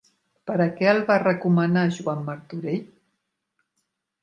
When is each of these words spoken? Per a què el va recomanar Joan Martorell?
Per 0.51 0.53
a 0.63 0.65
què 0.79 0.87
el 0.93 1.01
va 1.09 1.17
recomanar 1.25 1.85
Joan 1.99 2.25
Martorell? 2.31 2.83